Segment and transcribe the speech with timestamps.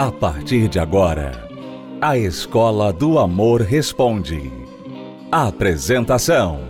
[0.00, 1.46] A partir de agora,
[2.00, 4.50] a Escola do Amor Responde.
[5.30, 6.66] Apresentação: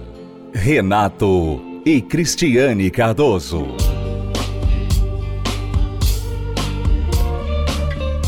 [0.53, 3.69] Renato e Cristiane Cardoso.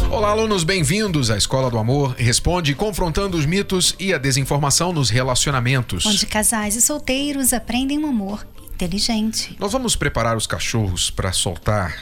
[0.08, 5.10] Olá, alunos, bem-vindos à Escola do Amor Responde, confrontando os mitos e a desinformação nos
[5.10, 6.06] relacionamentos.
[6.06, 9.56] Onde casais e solteiros aprendem um amor inteligente.
[9.58, 11.92] Nós vamos preparar os cachorros para soltar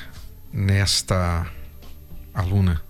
[0.52, 1.46] nesta
[2.34, 2.89] aluna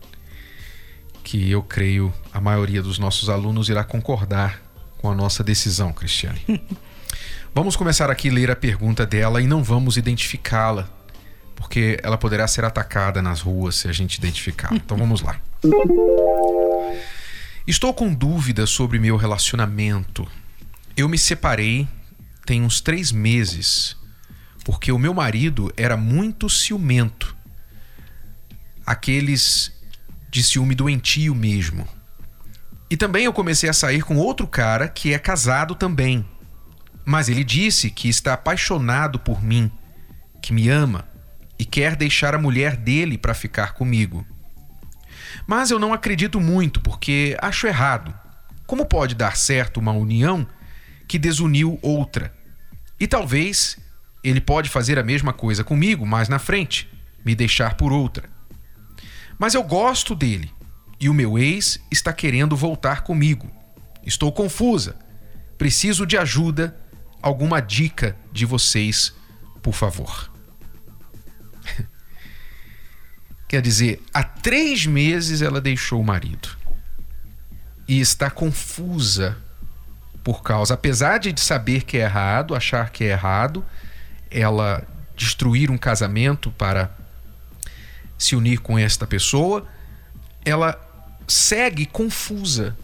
[1.30, 4.60] que eu creio a maioria dos nossos alunos irá concordar
[4.98, 6.42] com a nossa decisão, Cristiane.
[7.54, 10.90] vamos começar aqui a ler a pergunta dela e não vamos identificá-la,
[11.54, 14.74] porque ela poderá ser atacada nas ruas se a gente identificar.
[14.74, 15.40] Então vamos lá.
[17.64, 20.26] Estou com dúvida sobre meu relacionamento.
[20.96, 21.86] Eu me separei
[22.44, 23.96] tem uns três meses
[24.64, 27.36] porque o meu marido era muito ciumento
[28.84, 29.79] aqueles
[30.30, 31.86] de ciúme doentio mesmo.
[32.88, 36.24] E também eu comecei a sair com outro cara que é casado também.
[37.04, 39.70] Mas ele disse que está apaixonado por mim,
[40.40, 41.08] que me ama
[41.58, 44.24] e quer deixar a mulher dele para ficar comigo.
[45.46, 48.14] Mas eu não acredito muito porque acho errado.
[48.66, 50.46] Como pode dar certo uma união
[51.08, 52.32] que desuniu outra?
[52.98, 53.78] E talvez
[54.22, 56.88] ele pode fazer a mesma coisa comigo mais na frente,
[57.24, 58.28] me deixar por outra.
[59.40, 60.52] Mas eu gosto dele
[61.00, 63.50] e o meu ex está querendo voltar comigo.
[64.04, 64.96] Estou confusa.
[65.56, 66.78] Preciso de ajuda,
[67.22, 69.14] alguma dica de vocês,
[69.62, 70.30] por favor.
[73.48, 76.50] Quer dizer, há três meses ela deixou o marido
[77.88, 79.38] e está confusa
[80.22, 83.64] por causa, apesar de saber que é errado, achar que é errado,
[84.30, 86.99] ela destruir um casamento para
[88.20, 89.66] se unir com esta pessoa,
[90.44, 90.78] ela
[91.26, 92.76] segue confusa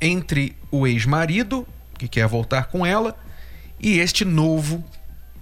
[0.00, 1.66] entre o ex-marido,
[1.98, 3.18] que quer voltar com ela,
[3.80, 4.84] e este novo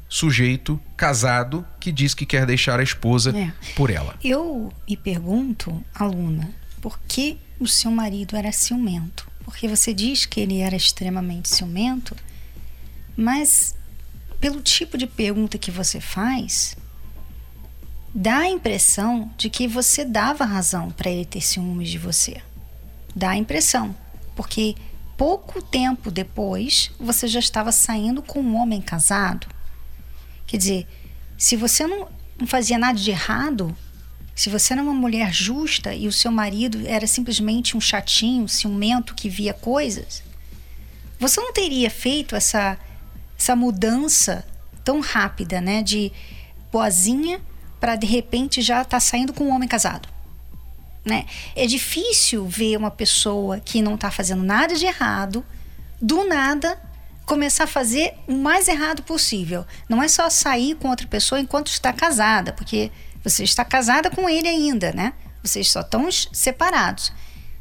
[0.09, 3.53] sujeito casado que diz que quer deixar a esposa é.
[3.77, 4.17] por ela.
[4.25, 6.50] Eu me pergunto, aluna,
[6.81, 9.31] por que o seu marido era ciumento?
[9.45, 12.17] Porque você diz que ele era extremamente ciumento,
[13.15, 13.75] mas
[14.41, 16.75] pelo tipo de pergunta que você faz,
[18.15, 22.41] dá a impressão de que você dava razão para ele ter ciúmes de você.
[23.15, 23.95] Dá a impressão,
[24.37, 24.77] porque
[25.17, 29.49] pouco tempo depois você já estava saindo com um homem casado.
[30.47, 30.87] Quer dizer,
[31.37, 32.09] se você não,
[32.47, 33.77] fazia nada de errado,
[34.33, 39.15] se você era uma mulher justa e o seu marido era simplesmente um chatinho, ciumento
[39.15, 40.23] que via coisas,
[41.19, 42.79] você não teria feito essa,
[43.37, 44.47] essa mudança
[44.85, 45.83] tão rápida, né?
[45.83, 46.13] De
[46.71, 47.41] boazinha
[47.84, 50.09] para de repente já estar tá saindo com um homem casado.
[51.05, 51.27] Né?
[51.55, 55.45] É difícil ver uma pessoa que não está fazendo nada de errado,
[56.00, 56.81] do nada
[57.27, 59.67] começar a fazer o mais errado possível.
[59.87, 62.91] Não é só sair com outra pessoa enquanto está casada, porque
[63.23, 65.12] você está casada com ele ainda, né?
[65.43, 67.12] Vocês só estão separados.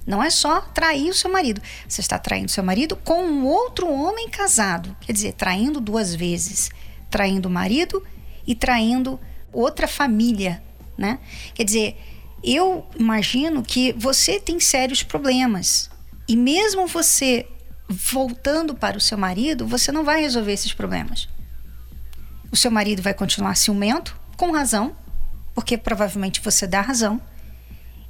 [0.08, 1.62] Não é só trair o seu marido.
[1.86, 4.96] Você está traindo seu marido com um outro homem casado.
[5.02, 6.72] Quer dizer, traindo duas vezes.
[7.10, 8.02] Traindo o marido
[8.48, 9.20] e traindo
[9.54, 10.62] outra família,
[10.98, 11.20] né?
[11.54, 11.98] Quer dizer,
[12.44, 15.90] eu imagino que você tem sérios problemas
[16.28, 17.48] e mesmo você
[17.88, 21.30] voltando para o seu marido, você não vai resolver esses problemas.
[22.52, 24.96] O seu marido vai continuar ciumento, com razão,
[25.54, 27.22] porque provavelmente você dá razão,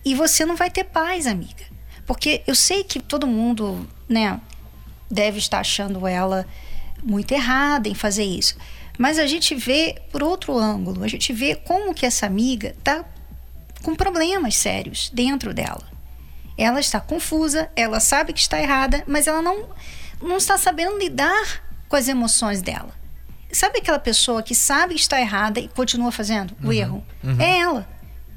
[0.05, 1.63] e você não vai ter paz, amiga.
[2.05, 4.39] Porque eu sei que todo mundo, né,
[5.09, 6.45] deve estar achando ela
[7.01, 8.57] muito errada em fazer isso.
[8.97, 13.03] Mas a gente vê por outro ângulo, a gente vê como que essa amiga está
[13.81, 15.83] com problemas sérios dentro dela.
[16.57, 19.69] Ela está confusa, ela sabe que está errada, mas ela não,
[20.21, 22.93] não está sabendo lidar com as emoções dela.
[23.51, 27.05] Sabe aquela pessoa que sabe que está errada e continua fazendo o uhum, erro?
[27.23, 27.39] Uhum.
[27.39, 27.87] É ela.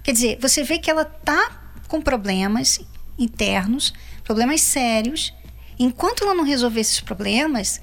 [0.02, 2.80] Quer dizer, você vê que ela está com problemas
[3.19, 3.94] internos,
[4.25, 5.34] problemas sérios.
[5.78, 7.80] Enquanto ela não resolver esses problemas,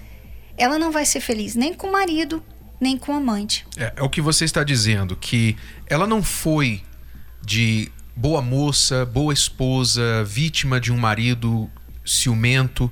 [0.58, 2.44] ela não vai ser feliz nem com o marido,
[2.84, 3.66] nem com amante.
[3.78, 5.56] É, é o que você está dizendo, que
[5.88, 6.84] ela não foi
[7.42, 11.70] de boa moça, boa esposa, vítima de um marido
[12.06, 12.92] ciumento,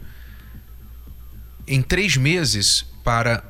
[1.67, 3.43] em três meses para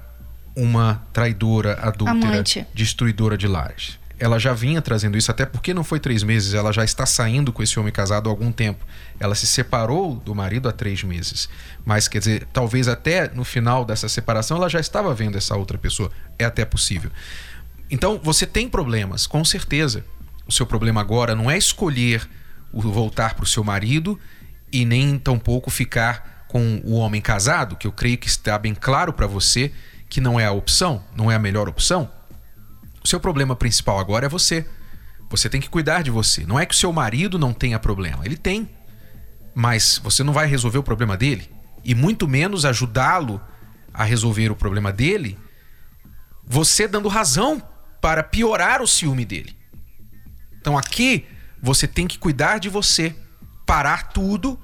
[0.56, 2.68] uma traidora, adúltera, Amante.
[2.74, 6.72] destruidora de lares ela já vinha trazendo isso, até porque não foi três meses, ela
[6.72, 8.86] já está saindo com esse homem casado há algum tempo.
[9.20, 11.50] Ela se separou do marido há três meses.
[11.84, 15.76] Mas, quer dizer, talvez até no final dessa separação ela já estava vendo essa outra
[15.76, 16.12] pessoa.
[16.38, 17.10] É até possível.
[17.90, 20.06] Então, você tem problemas, com certeza.
[20.46, 22.30] O seu problema agora não é escolher
[22.72, 24.20] voltar para o seu marido
[24.72, 29.14] e nem tampouco ficar com o homem casado, que eu creio que está bem claro
[29.14, 29.72] para você
[30.08, 32.08] que não é a opção, não é a melhor opção.
[33.04, 34.68] O seu problema principal agora é você.
[35.30, 36.46] Você tem que cuidar de você.
[36.46, 38.70] Não é que o seu marido não tenha problema, ele tem.
[39.56, 41.50] Mas você não vai resolver o problema dele
[41.84, 43.42] e muito menos ajudá-lo
[43.94, 45.38] a resolver o problema dele,
[46.46, 47.62] você dando razão
[48.00, 49.58] para piorar o ciúme dele.
[50.60, 51.26] Então aqui
[51.62, 53.16] você tem que cuidar de você,
[53.66, 54.60] parar tudo,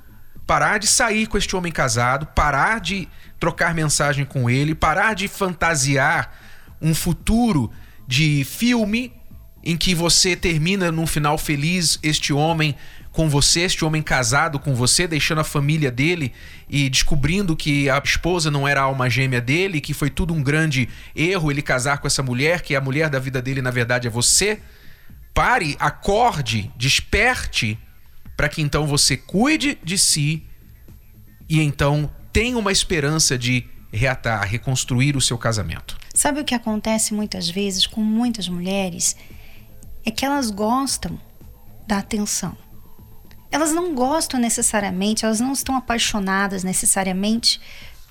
[0.46, 3.08] parar de sair com este homem casado, parar de
[3.40, 6.34] trocar mensagem com ele, parar de fantasiar
[6.82, 7.72] um futuro
[8.08, 9.12] de filme
[9.64, 12.76] em que você termina num final feliz este homem
[13.12, 16.32] com você, este homem casado com você, deixando a família dele
[16.70, 20.42] e descobrindo que a esposa não era a alma gêmea dele, que foi tudo um
[20.42, 24.08] grande erro ele casar com essa mulher, que a mulher da vida dele na verdade
[24.08, 24.60] é você.
[25.34, 27.78] Pare, acorde, desperte
[28.38, 30.44] para que então você cuide de si
[31.50, 35.98] e então tenha uma esperança de reatar, reconstruir o seu casamento.
[36.14, 39.16] Sabe o que acontece muitas vezes com muitas mulheres?
[40.06, 41.20] É que elas gostam
[41.88, 42.58] da atenção
[43.52, 47.62] elas não gostam necessariamente, elas não estão apaixonadas necessariamente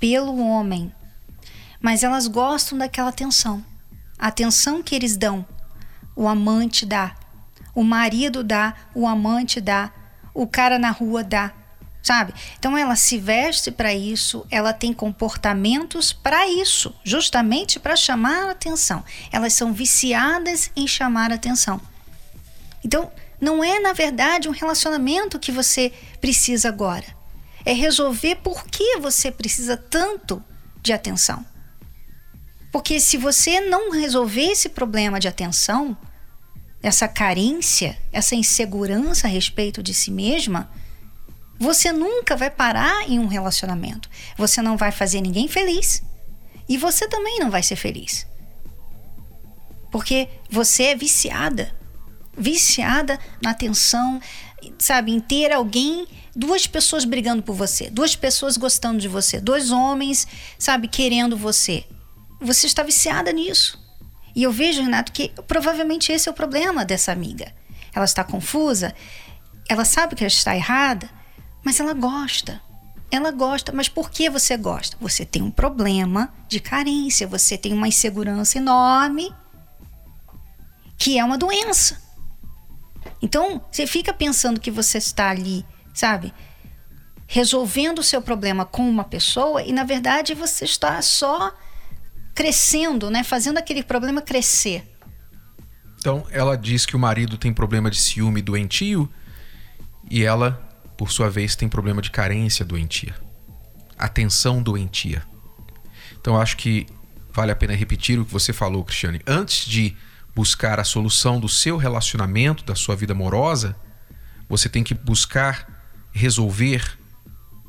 [0.01, 0.93] pelo homem,
[1.81, 3.65] mas elas gostam daquela atenção.
[4.19, 5.47] A atenção que eles dão,
[6.15, 7.15] o amante dá,
[7.75, 9.93] o marido dá, o amante dá,
[10.33, 11.53] o cara na rua dá,
[12.07, 12.33] sabe?
[12.57, 19.05] Então ela se veste para isso, ela tem comportamentos para isso, justamente para chamar atenção.
[19.33, 21.81] Elas são viciadas em chamar atenção.
[22.85, 23.11] Então,
[23.41, 27.05] não é, na verdade, um relacionamento que você precisa agora.
[27.65, 30.41] É resolver por que você precisa tanto
[30.81, 31.45] de atenção.
[32.71, 35.97] Porque se você não resolver esse problema de atenção,
[36.81, 40.71] essa carência, essa insegurança a respeito de si mesma,
[41.59, 44.09] você nunca vai parar em um relacionamento.
[44.37, 46.03] Você não vai fazer ninguém feliz.
[46.69, 48.27] E você também não vai ser feliz.
[49.91, 51.75] Porque você é viciada
[52.37, 54.21] viciada na atenção,
[54.79, 59.71] sabe, em ter alguém, duas pessoas brigando por você, duas pessoas gostando de você, dois
[59.71, 60.27] homens,
[60.59, 61.85] sabe, querendo você.
[62.41, 63.83] Você está viciada nisso.
[64.35, 67.55] E eu vejo, Renato, que provavelmente esse é o problema dessa amiga.
[67.95, 68.95] Ela está confusa,
[69.67, 71.09] ela sabe que ela está errada,
[71.67, 72.63] mas ela gosta.
[73.11, 74.97] Ela gosta, mas por que você gosta?
[75.01, 79.35] Você tem um problema de carência, você tem uma insegurança enorme,
[80.97, 82.01] que é uma doença.
[83.21, 86.33] Então, você fica pensando que você está ali, sabe,
[87.27, 91.53] resolvendo o seu problema com uma pessoa e na verdade você está só
[92.33, 94.89] crescendo, né, fazendo aquele problema crescer.
[95.99, 99.13] Então, ela diz que o marido tem problema de ciúme doentio
[100.09, 100.66] e ela,
[100.97, 103.15] por sua vez, tem problema de carência doentia.
[103.99, 105.23] Atenção doentia.
[106.19, 106.87] Então, acho que
[107.33, 109.21] vale a pena repetir o que você falou, Cristiane.
[109.27, 109.97] Antes de
[110.35, 113.77] buscar a solução do seu relacionamento, da sua vida amorosa,
[114.49, 115.67] você tem que buscar
[116.13, 116.99] resolver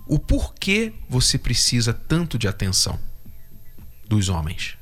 [0.08, 3.00] o porquê você precisa tanto de atenção
[4.08, 4.78] dos homens.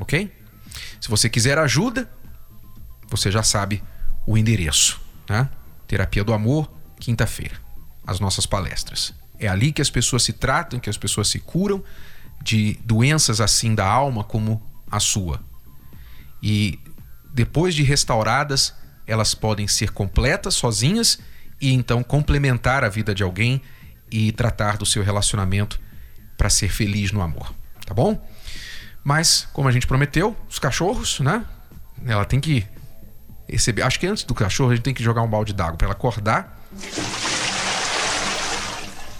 [0.00, 0.32] Ok?
[1.00, 2.10] Se você quiser ajuda,
[3.08, 3.82] você já sabe
[4.26, 5.50] o endereço, né?
[5.86, 7.56] Terapia do Amor, quinta-feira,
[8.06, 9.12] as nossas palestras.
[9.40, 11.82] É ali que as pessoas se tratam, que as pessoas se curam
[12.40, 15.40] de doenças assim da alma como a sua,
[16.40, 16.78] e
[17.34, 18.72] depois de restauradas,
[19.06, 21.18] elas podem ser completas sozinhas
[21.60, 23.60] e então complementar a vida de alguém
[24.10, 25.80] e tratar do seu relacionamento
[26.36, 27.52] para ser feliz no amor,
[27.84, 28.24] tá bom?
[29.02, 31.44] Mas, como a gente prometeu, os cachorros, né?
[32.06, 32.64] Ela tem que
[33.48, 33.82] receber.
[33.82, 35.94] Acho que antes do cachorro a gente tem que jogar um balde d'água para ela
[35.94, 36.61] acordar.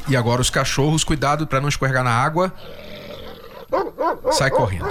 [0.09, 2.52] E agora os cachorros, cuidado para não escorregar na água.
[4.32, 4.87] Sai correndo.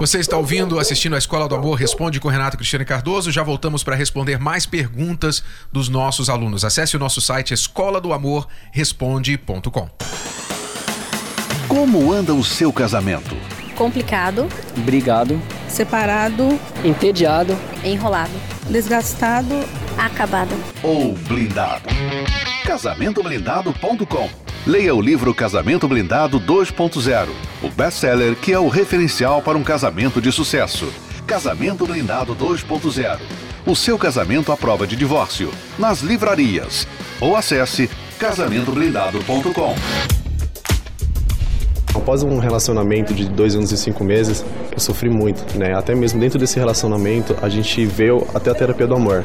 [0.00, 3.30] Você está ouvindo, assistindo a Escola do Amor Responde com Renato Cristiane Cardoso.
[3.30, 6.64] Já voltamos para responder mais perguntas dos nossos alunos.
[6.64, 9.88] Acesse o nosso site escola do amor responde.com.
[11.68, 13.36] Como anda o seu casamento?
[13.76, 14.48] Complicado.
[14.78, 15.40] Brigado.
[15.68, 16.58] Separado.
[16.84, 17.56] Entediado.
[17.84, 18.32] Enrolado.
[18.68, 19.54] Desgastado.
[19.98, 20.54] Acabado.
[20.82, 21.84] Ou blindado.
[22.64, 27.28] Casamentoblindado.com Leia o livro Casamento Blindado 2.0,
[27.62, 30.90] o best-seller que é o referencial para um casamento de sucesso.
[31.26, 33.18] Casamento Blindado 2.0.
[33.66, 35.50] O seu casamento à prova de divórcio.
[35.78, 36.88] Nas livrarias.
[37.20, 40.23] Ou acesse casamentoblindado.com.
[41.94, 45.74] Após um relacionamento de dois anos e cinco meses, eu sofri muito, né?
[45.74, 49.24] Até mesmo dentro desse relacionamento, a gente veio até a terapia do amor,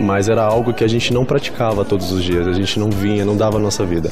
[0.00, 3.24] mas era algo que a gente não praticava todos os dias, a gente não vinha,
[3.24, 4.10] não dava a nossa vida.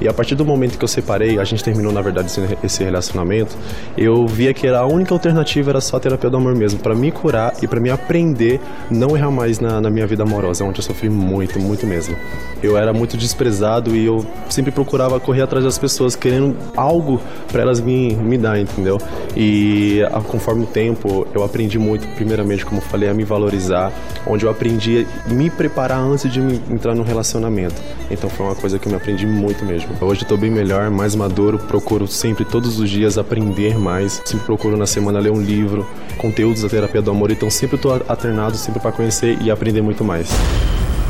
[0.00, 2.28] E a partir do momento que eu separei, a gente terminou na verdade
[2.62, 3.56] esse relacionamento,
[3.96, 6.94] eu via que era a única alternativa era só a terapia do amor mesmo, para
[6.94, 8.60] me curar e para me aprender
[8.90, 12.16] não errar mais na, na minha vida amorosa, onde eu sofri muito, muito mesmo.
[12.62, 17.62] Eu era muito desprezado e eu sempre procurava correr atrás das pessoas querendo algo para
[17.62, 18.98] elas me, me dar, entendeu?
[19.36, 23.92] E conforme o tempo, eu aprendi muito, primeiramente, como falei, a me valorizar,
[24.26, 26.40] onde eu aprendi a me preparar antes de
[26.70, 27.74] entrar no relacionamento.
[28.10, 29.90] Então foi uma coisa que eu me aprendi muito mesmo.
[30.00, 34.22] Hoje estou bem melhor, mais maduro, procuro sempre, todos os dias, aprender mais.
[34.24, 35.86] Sempre procuro na semana ler um livro,
[36.18, 40.04] conteúdos da terapia do amor, então sempre estou alternado, sempre para conhecer e aprender muito
[40.04, 40.28] mais.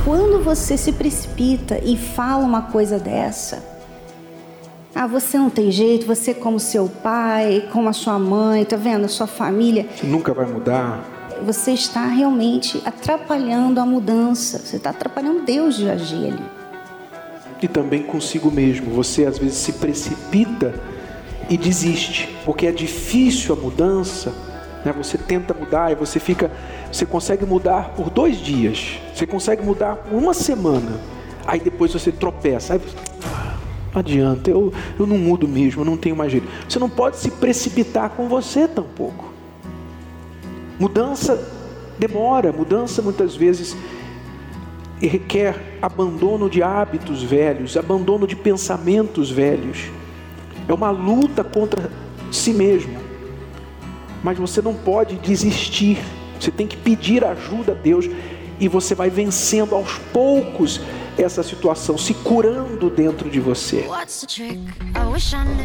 [0.04, 3.73] Quando você se precipita e fala uma coisa dessa,
[4.94, 8.76] ah, você não tem jeito, você é como seu pai, como a sua mãe, tá
[8.76, 9.06] vendo?
[9.06, 9.86] A sua família.
[9.96, 11.04] Você nunca vai mudar.
[11.44, 14.58] Você está realmente atrapalhando a mudança.
[14.58, 16.44] Você está atrapalhando Deus de agir ali.
[17.60, 18.94] E também consigo mesmo.
[18.94, 20.74] Você às vezes se precipita
[21.50, 24.32] e desiste, porque é difícil a mudança.
[24.84, 24.92] Né?
[24.96, 26.52] Você tenta mudar e você fica,
[26.90, 31.00] você consegue mudar por dois dias, você consegue mudar por uma semana,
[31.46, 32.96] aí depois você tropeça, aí você,
[33.94, 36.48] não adianta, eu, eu não mudo mesmo, eu não tenho mais jeito.
[36.68, 39.32] Você não pode se precipitar com você tampouco.
[40.80, 41.40] Mudança
[41.96, 43.76] demora, mudança muitas vezes
[45.00, 49.90] requer abandono de hábitos velhos, abandono de pensamentos velhos.
[50.66, 51.90] É uma luta contra
[52.32, 52.98] si mesmo.
[54.24, 55.98] Mas você não pode desistir.
[56.40, 58.08] Você tem que pedir ajuda a Deus
[58.58, 60.80] e você vai vencendo aos poucos
[61.18, 63.86] essa situação, se curando dentro de você?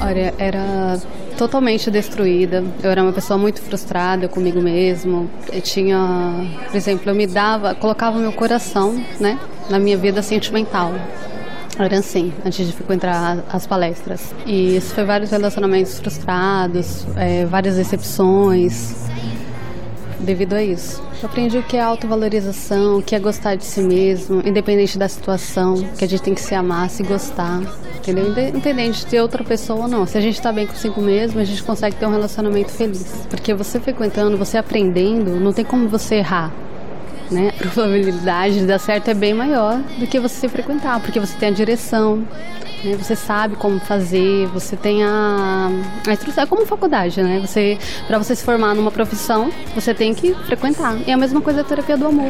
[0.01, 0.99] Olha, era
[1.37, 2.63] totalmente destruída.
[2.83, 5.29] Eu era uma pessoa muito frustrada comigo mesmo.
[5.51, 9.39] Eu tinha, por exemplo, eu me dava, colocava meu coração, né,
[9.69, 10.93] na minha vida sentimental.
[11.77, 14.33] Era assim, antes de frequentar as palestras.
[14.45, 19.09] E isso foi vários relacionamentos frustrados, é, várias decepções
[20.19, 21.01] devido a isso.
[21.21, 25.07] Eu aprendi o que é autovalorização, o que é gostar de si mesmo, independente da
[25.07, 27.61] situação, que a gente tem que se amar, se gostar,
[27.97, 28.29] entendeu?
[28.29, 30.05] Independente de ter outra pessoa ou não.
[30.05, 33.25] Se a gente está bem consigo mesmo, a gente consegue ter um relacionamento feliz.
[33.29, 36.51] Porque você frequentando, você aprendendo, não tem como você errar.
[37.31, 37.51] Né?
[37.59, 41.49] A probabilidade de dar certo é bem maior do que você frequentar, porque você tem
[41.49, 42.25] a direção,
[42.83, 42.95] né?
[42.95, 45.69] Você sabe como fazer, você tem a,
[46.07, 46.43] a instrução.
[46.43, 47.39] É como faculdade, né?
[47.39, 50.97] Você, para você se formar numa profissão, você tem que frequentar.
[51.05, 52.29] E é a mesma coisa a terapia do amor.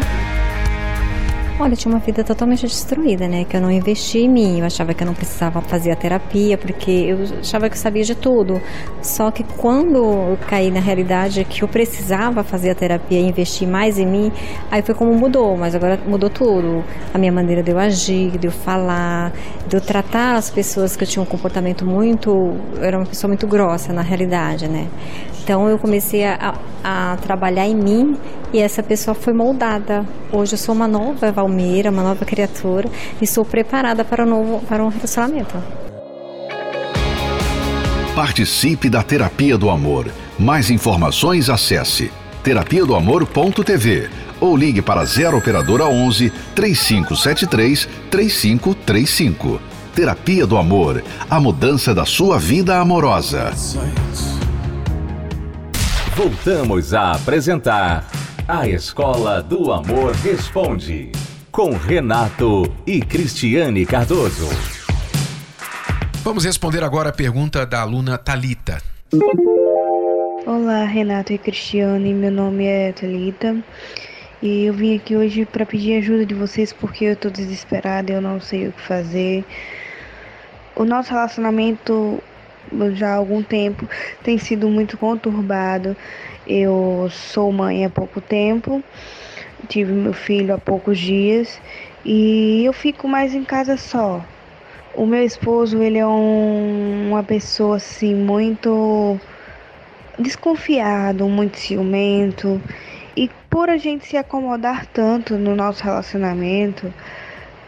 [1.61, 3.43] Olha, eu tinha uma vida totalmente destruída, né?
[3.43, 4.59] Que eu não investi em mim.
[4.61, 8.01] Eu achava que eu não precisava fazer a terapia, porque eu achava que eu sabia
[8.01, 8.61] de tudo.
[9.01, 13.67] Só que quando eu caí na realidade que eu precisava fazer a terapia e investir
[13.67, 14.31] mais em mim,
[14.71, 15.57] aí foi como mudou.
[15.57, 16.81] Mas agora mudou tudo.
[17.13, 19.33] A minha maneira de eu agir, de eu falar,
[19.67, 22.55] de eu tratar as pessoas que eu tinha um comportamento muito.
[22.77, 24.87] Eu era uma pessoa muito grossa na realidade, né?
[25.43, 28.15] Então eu comecei a, a trabalhar em mim
[28.53, 30.05] e essa pessoa foi moldada.
[30.31, 31.25] Hoje eu sou uma nova
[31.89, 32.89] Uma nova criatura
[33.21, 35.55] e sou preparada para um novo para um relacionamento.
[38.15, 40.07] Participe da Terapia do Amor.
[40.37, 42.11] Mais informações acesse
[42.43, 49.61] terapia do amor.tv ou ligue para 0 operadora 11 3573 3535.
[49.95, 53.51] Terapia do Amor, a mudança da sua vida amorosa.
[56.15, 58.05] Voltamos a apresentar
[58.47, 61.11] A Escola do Amor Responde,
[61.59, 64.47] com Renato e Cristiane Cardoso.
[66.23, 68.81] Vamos responder agora a pergunta da aluna Talita.
[70.47, 73.57] Olá, Renato e Cristiane, meu nome é Talita.
[74.41, 78.21] E eu vim aqui hoje para pedir ajuda de vocês porque eu tô desesperada, eu
[78.21, 79.43] não sei o que fazer.
[80.77, 82.23] O nosso relacionamento
[82.93, 83.85] já há algum tempo
[84.23, 85.93] tem sido muito conturbado.
[86.47, 88.81] Eu sou mãe há pouco tempo,
[89.67, 91.59] tive meu filho há poucos dias
[92.05, 94.23] e eu fico mais em casa só.
[94.95, 99.17] O meu esposo, ele é um, uma pessoa assim muito
[100.17, 102.61] desconfiado, muito ciumento.
[103.15, 106.91] E por a gente se acomodar tanto no nosso relacionamento,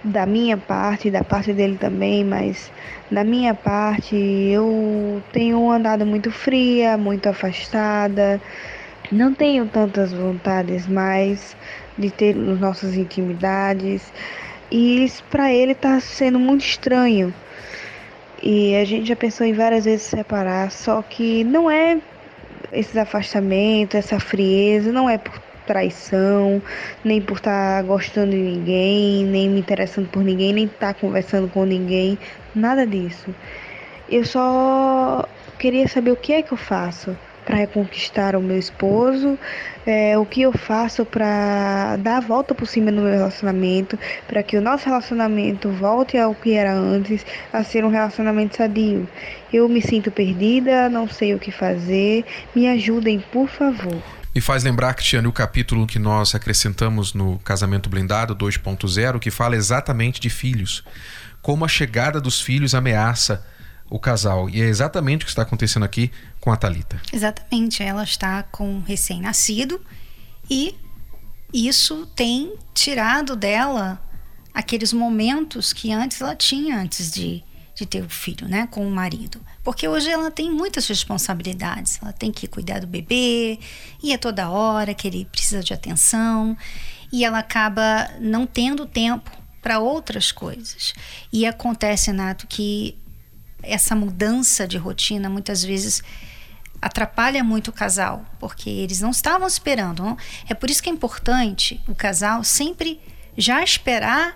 [0.03, 2.71] da minha parte, da parte dele também, mas
[3.09, 8.41] da minha parte eu tenho andado muito fria, muito afastada,
[9.11, 11.55] não tenho tantas vontades mais
[11.97, 14.11] de ter as nossas intimidades
[14.71, 17.33] e isso para ele está sendo muito estranho.
[18.41, 21.99] E a gente já pensou em várias vezes separar, só que não é
[22.71, 26.61] esses afastamentos, essa frieza, não é por traição,
[27.03, 30.99] nem por estar tá gostando de ninguém, nem me interessando por ninguém, nem estar tá
[30.99, 32.17] conversando com ninguém,
[32.55, 33.35] nada disso.
[34.09, 35.23] Eu só
[35.59, 39.37] queria saber o que é que eu faço para reconquistar o meu esposo,
[39.85, 44.43] é, o que eu faço para dar a volta por cima no meu relacionamento, para
[44.43, 49.07] que o nosso relacionamento volte ao que era antes, a ser um relacionamento sadio.
[49.51, 54.01] Eu me sinto perdida, não sei o que fazer, me ajudem, por favor.
[54.33, 59.57] Me faz lembrar, Cristiano, o capítulo que nós acrescentamos no Casamento Blindado 2.0, que fala
[59.57, 60.85] exatamente de filhos.
[61.41, 63.45] Como a chegada dos filhos ameaça
[63.91, 64.49] o casal.
[64.49, 66.99] E é exatamente o que está acontecendo aqui com a Talita.
[67.11, 67.83] Exatamente.
[67.83, 69.81] Ela está com um recém-nascido
[70.49, 70.75] e
[71.53, 74.01] isso tem tirado dela
[74.53, 77.43] aqueles momentos que antes ela tinha antes de,
[77.75, 79.41] de ter o filho, né, com o marido.
[79.61, 81.99] Porque hoje ela tem muitas responsabilidades.
[82.01, 83.59] Ela tem que cuidar do bebê,
[84.01, 86.57] e é toda hora que ele precisa de atenção,
[87.11, 89.31] e ela acaba não tendo tempo
[89.61, 90.93] para outras coisas.
[91.31, 92.97] E acontece, Nato, que
[93.63, 96.03] essa mudança de rotina muitas vezes
[96.81, 100.03] atrapalha muito o casal, porque eles não estavam esperando.
[100.03, 100.17] Não?
[100.49, 102.99] É por isso que é importante o casal sempre
[103.37, 104.35] já esperar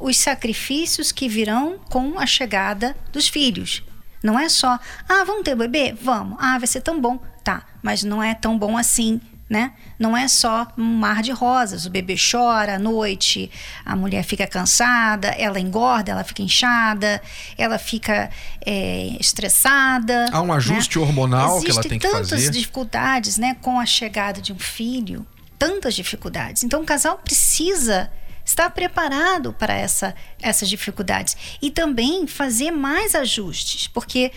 [0.00, 3.82] os sacrifícios que virão com a chegada dos filhos.
[4.22, 4.78] Não é só,
[5.08, 5.94] ah, vamos ter bebê?
[6.00, 6.36] Vamos.
[6.40, 7.18] Ah, vai ser tão bom.
[7.42, 9.72] Tá, mas não é tão bom assim né?
[9.98, 11.86] Não é só um mar de rosas.
[11.86, 13.50] O bebê chora à noite,
[13.84, 17.22] a mulher fica cansada, ela engorda, ela fica inchada,
[17.56, 18.28] ela fica
[18.64, 20.26] é, estressada.
[20.32, 21.04] Há um ajuste né?
[21.04, 22.36] hormonal Existem que ela tem que fazer.
[22.36, 25.24] tantas dificuldades, né, com a chegada de um filho,
[25.58, 26.64] tantas dificuldades.
[26.64, 28.10] Então o casal precisa
[28.44, 34.32] estar preparado para essa, essas dificuldades e também fazer mais ajustes, porque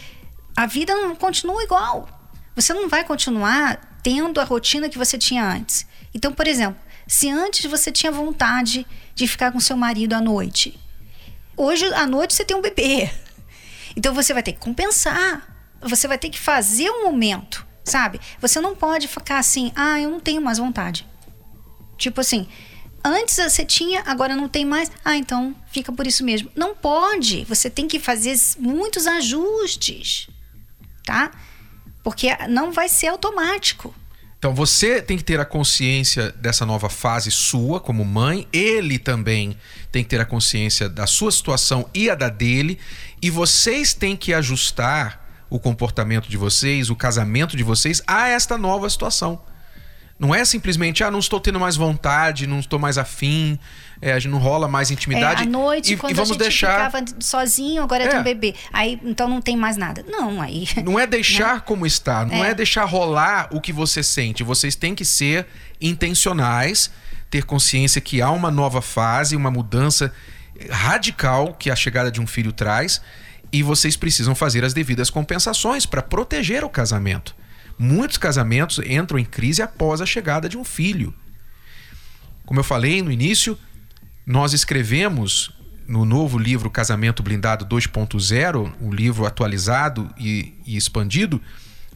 [0.56, 2.07] a vida não continua igual.
[2.55, 5.85] Você não vai continuar tendo a rotina que você tinha antes.
[6.14, 8.85] Então, por exemplo, se antes você tinha vontade
[9.16, 10.79] de ficar com seu marido à noite,
[11.57, 13.12] hoje à noite você tem um bebê.
[13.98, 15.46] Então você vai ter que compensar.
[15.81, 18.22] Você vai ter que fazer um momento, sabe?
[18.40, 21.05] Você não pode ficar assim, ah, eu não tenho mais vontade.
[21.98, 22.48] Tipo assim,
[23.03, 24.92] antes você tinha, agora não tem mais.
[25.03, 26.51] Ah, então fica por isso mesmo.
[26.55, 27.44] Não pode.
[27.46, 30.29] Você tem que fazer muitos ajustes,
[31.03, 31.31] tá?
[32.03, 33.94] Porque não vai ser automático.
[34.40, 39.57] Então você tem que ter a consciência dessa nova fase sua como mãe, ele também
[39.92, 42.79] tem que ter a consciência da sua situação e a da dele,
[43.22, 48.57] e vocês têm que ajustar o comportamento de vocês, o casamento de vocês a esta
[48.57, 49.42] nova situação.
[50.20, 53.58] Não é simplesmente, ah, não estou tendo mais vontade, não estou mais afim,
[54.01, 55.44] é, a gente não rola mais intimidade.
[55.44, 56.92] É, à noite, e, quando e vamos a gente deixar...
[56.92, 58.08] ficava sozinho, agora é.
[58.10, 58.53] tem um bebê.
[58.74, 60.03] Aí, então não tem mais nada.
[60.05, 60.68] Não, aí...
[60.84, 61.62] Não é deixar não.
[61.62, 62.50] como está, não é.
[62.50, 64.44] é deixar rolar o que você sente.
[64.44, 65.46] Vocês têm que ser
[65.79, 66.92] intencionais,
[67.29, 70.12] ter consciência que há uma nova fase, uma mudança
[70.70, 73.01] radical que a chegada de um filho traz,
[73.51, 77.36] e vocês precisam fazer as devidas compensações para proteger o casamento.
[77.81, 81.13] Muitos casamentos entram em crise após a chegada de um filho.
[82.46, 83.57] Como eu falei no início,
[84.25, 85.50] nós escrevemos
[85.87, 91.42] no novo livro Casamento Blindado 2.0, o um livro atualizado e, e expandido,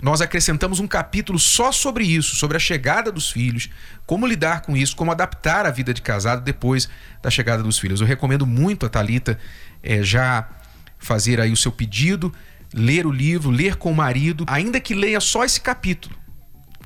[0.02, 3.70] nós acrescentamos um capítulo só sobre isso, sobre a chegada dos filhos,
[4.06, 6.90] como lidar com isso, como adaptar a vida de casado depois
[7.22, 8.02] da chegada dos filhos.
[8.02, 9.38] Eu recomendo muito a Talita
[9.82, 10.50] é, já
[10.98, 12.34] fazer aí o seu pedido
[12.74, 16.16] ler o livro, ler com o marido, ainda que leia só esse capítulo.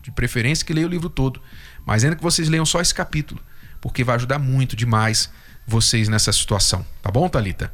[0.01, 1.41] De preferência que leia o livro todo,
[1.85, 3.41] mas ainda que vocês leiam só esse capítulo,
[3.81, 5.29] porque vai ajudar muito demais
[5.65, 6.85] vocês nessa situação.
[7.01, 7.71] Tá bom, Talita?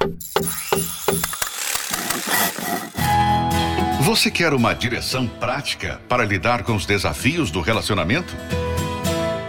[4.02, 8.36] Você quer uma direção prática para lidar com os desafios do relacionamento?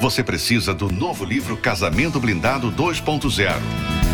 [0.00, 4.13] Você precisa do novo livro Casamento Blindado 2.0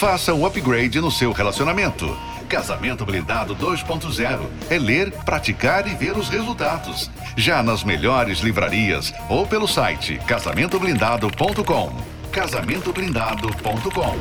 [0.00, 2.18] Faça um upgrade no seu relacionamento.
[2.48, 7.10] Casamento Blindado 2.0 é ler, praticar e ver os resultados.
[7.36, 11.92] Já nas melhores livrarias ou pelo site casamentoblindado.com.
[12.32, 14.16] Casamentoblindado.com.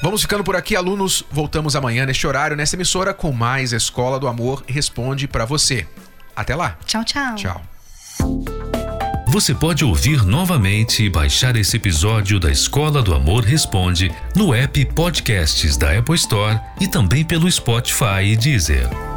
[0.00, 1.24] Vamos ficando por aqui, alunos.
[1.32, 5.84] Voltamos amanhã neste horário, nessa emissora, com mais Escola do Amor Responde para você.
[6.34, 6.76] Até lá.
[6.86, 7.34] Tchau, tchau.
[7.36, 7.62] Tchau.
[9.28, 14.84] Você pode ouvir novamente e baixar esse episódio da Escola do Amor Responde no app
[14.94, 19.11] Podcasts da Apple Store e também pelo Spotify e Deezer.